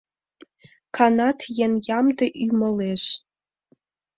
Канат 0.95 1.39
еҥ 1.65 1.71
ямде 1.99 2.25
ӱмылеш... 2.45 3.03